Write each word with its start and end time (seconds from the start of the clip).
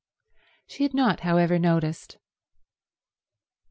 She 0.65 0.81
had 0.81 0.95
not, 0.95 1.19
however, 1.19 1.59
noticed. 1.59 2.17